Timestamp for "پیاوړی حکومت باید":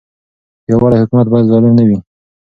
0.63-1.49